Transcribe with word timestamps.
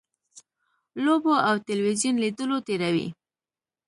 لوبو 1.03 1.33
او 1.47 1.55
تلویزیون 1.67 2.15
لیدلو 2.23 2.57
تېروي. 2.67 3.07